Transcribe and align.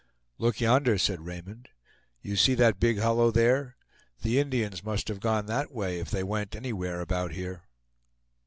"Look 0.39 0.59
yonder," 0.59 0.97
said 0.97 1.23
Raymond; 1.27 1.69
"you 2.23 2.35
see 2.35 2.55
that 2.55 2.79
big 2.79 2.97
hollow 2.97 3.29
there; 3.29 3.77
the 4.23 4.39
Indians 4.39 4.83
must 4.83 5.09
have 5.09 5.19
gone 5.19 5.45
that 5.45 5.71
way, 5.71 5.99
if 5.99 6.09
they 6.09 6.23
went 6.23 6.55
anywhere 6.55 7.01
about 7.01 7.33
here." 7.33 7.65